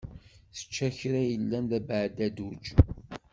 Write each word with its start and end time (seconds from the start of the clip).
Tečča 0.55 0.87
kra 0.99 1.21
yellan 1.29 1.65
d 1.69 1.71
abeɛdadduj. 1.77 2.65